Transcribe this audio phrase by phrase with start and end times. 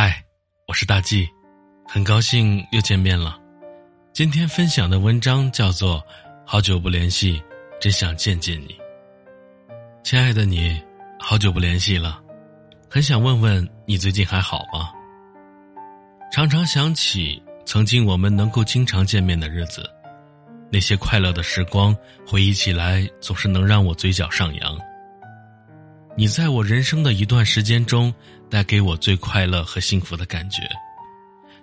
[0.00, 0.24] 嗨，
[0.68, 1.28] 我是大 G，
[1.84, 3.36] 很高兴又见面了。
[4.12, 5.96] 今天分享的文章叫做
[6.46, 7.42] 《好久不联系，
[7.80, 8.66] 真想见见你》。
[10.04, 10.80] 亲爱的你，
[11.18, 12.22] 好久不联系了，
[12.88, 14.92] 很想问问你最近还好吗？
[16.30, 19.84] 常常想起曾经我们能够经常见面的日子，
[20.70, 21.92] 那些快乐的时光，
[22.24, 24.78] 回忆起来总是能让我嘴角上扬。
[26.18, 28.12] 你在我人生的一段时间中，
[28.50, 30.68] 带给我最快乐和幸福的感觉。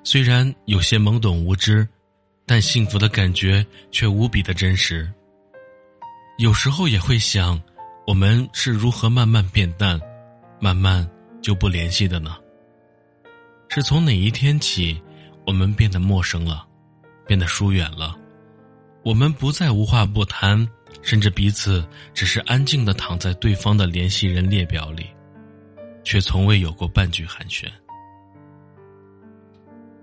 [0.01, 1.85] 虽然有些懵懂无知，
[2.45, 5.11] 但幸福的感觉却无比的真实。
[6.37, 7.61] 有时候也会想，
[8.07, 9.99] 我们是如何慢慢变淡，
[10.61, 11.05] 慢慢
[11.41, 12.37] 就不联系的呢？
[13.67, 14.97] 是从哪一天起，
[15.45, 16.65] 我们变得陌生了，
[17.27, 18.15] 变得疏远了？
[19.03, 20.65] 我们不再无话不谈。
[21.01, 25.07] 甚至彼此只是安静的躺在对方的联系人列表里，
[26.03, 27.65] 却从未有过半句寒暄。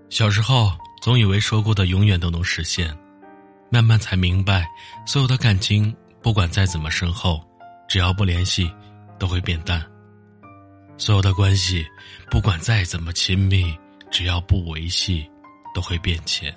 [0.09, 0.71] 小时候
[1.01, 2.95] 总以为说过的永远都能实现，
[3.69, 4.65] 慢慢才明白，
[5.05, 7.41] 所有的感情不管再怎么深厚，
[7.87, 8.71] 只要不联系，
[9.17, 9.81] 都会变淡；
[10.97, 11.85] 所有的关系
[12.29, 13.75] 不管再怎么亲密，
[14.11, 15.27] 只要不维系，
[15.73, 16.53] 都会变浅。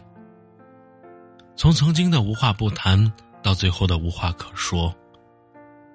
[1.56, 3.10] 从曾经的无话不谈。
[3.46, 4.92] 到最后的无话可说，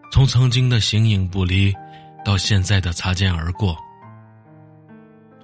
[0.10, 1.76] 从曾经的形影不离，
[2.24, 3.78] 到现在的擦肩而过。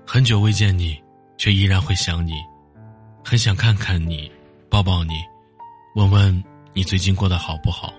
[0.05, 0.97] 很久未见你，
[1.37, 2.31] 却依然会想你，
[3.25, 4.31] 很想看看你，
[4.69, 5.15] 抱抱你，
[5.95, 6.41] 问问
[6.71, 7.93] 你最近过得好不好。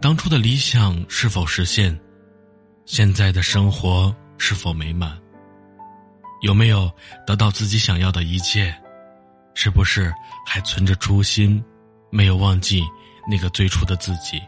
[0.00, 1.98] 当初的理想是否实现？
[2.84, 5.20] 现在的生活是否美满？
[6.42, 6.88] 有没有
[7.26, 8.72] 得到自己想要的一切？
[9.54, 10.14] 是不是
[10.46, 11.60] 还存着初心？
[12.10, 12.82] 没有忘记
[13.28, 14.42] 那个最初的自己，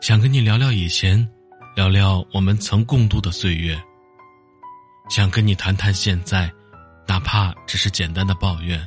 [0.00, 1.28] 想跟你聊聊以前，
[1.76, 3.80] 聊聊我们曾共度的岁月。
[5.10, 6.50] 想跟你谈谈现在，
[7.06, 8.86] 哪怕只是简单的抱怨。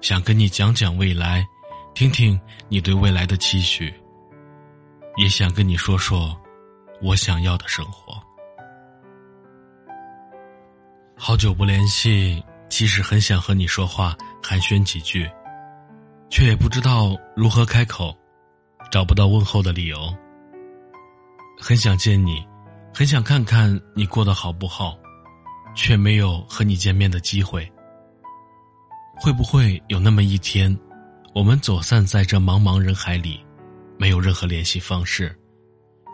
[0.00, 1.46] 想跟你讲讲未来，
[1.94, 3.92] 听听你对未来的期许。
[5.16, 6.38] 也想跟你说说
[7.00, 8.20] 我想要的生活。
[11.16, 15.28] 好久不联系，其实很想和你说话，寒暄几句。
[16.28, 18.14] 却也不知道如何开口，
[18.90, 19.98] 找不到问候的理由。
[21.58, 22.44] 很想见你，
[22.92, 24.98] 很想看看你过得好不好，
[25.74, 27.70] 却没有和你见面的机会。
[29.18, 30.76] 会不会有那么一天，
[31.34, 33.42] 我们走散在这茫茫人海里，
[33.96, 35.34] 没有任何联系方式，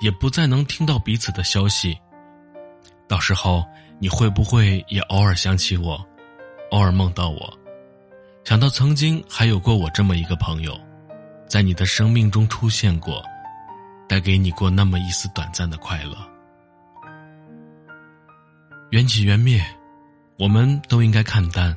[0.01, 1.99] 也不再能听到彼此的消息？
[3.09, 3.65] 到时候
[3.99, 6.01] 你会不会也偶尔想起我，
[6.71, 7.59] 偶尔梦到我？
[8.45, 10.79] 想到曾经还有过我这么一个朋友，
[11.49, 13.23] 在你的生命中出现过，
[14.09, 16.17] 带给你过那么一丝短暂的快乐。
[18.91, 19.65] 缘起缘灭，
[20.39, 21.75] 我们都应该看淡。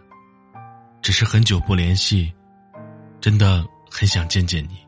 [1.01, 2.33] 只是很久不联系，
[3.21, 4.79] 真的很想见见你。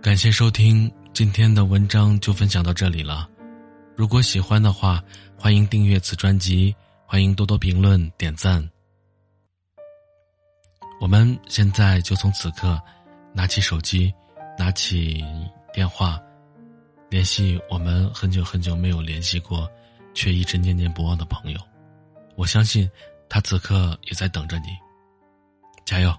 [0.00, 3.28] 感谢收听今天的文章，就分享到这里了。
[3.94, 5.02] 如果喜欢的话，
[5.38, 6.74] 欢迎订阅此专辑。
[7.06, 8.68] 欢迎多多评论点赞。
[11.00, 12.80] 我们现在就从此刻
[13.32, 14.12] 拿起手机，
[14.58, 15.22] 拿起
[15.72, 16.20] 电话，
[17.10, 19.70] 联系我们很久很久没有联系过，
[20.14, 21.60] 却一直念念不忘的朋友。
[22.36, 22.90] 我相信
[23.28, 24.68] 他此刻也在等着你，
[25.84, 26.12] 加油。